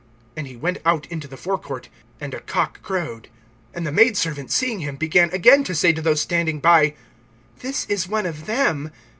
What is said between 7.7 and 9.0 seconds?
is one of them.